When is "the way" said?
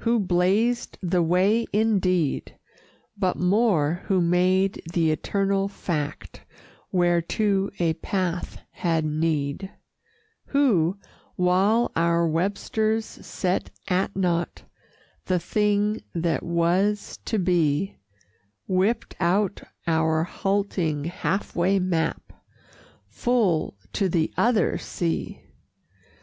1.00-1.64